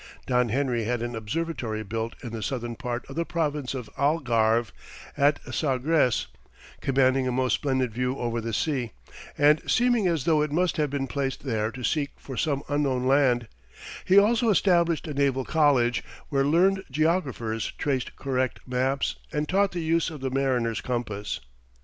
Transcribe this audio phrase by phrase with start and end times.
[0.25, 4.71] Don Henry had an observatory built in the southern part of the province of Algarve,
[5.15, 6.25] at Sagres,
[6.79, 8.93] commanding a most splendid view over the sea,
[9.37, 13.05] and seeming as though it must have been placed there to seek for some unknown
[13.05, 13.47] land;
[14.03, 19.83] he also established a naval college, where learned geographers traced correct maps and taught the
[19.83, 21.41] use of the mariner's compass.